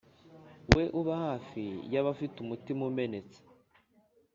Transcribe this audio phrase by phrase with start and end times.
[0.75, 1.63] we uba hafi
[1.93, 3.39] y abafite umutima umenetse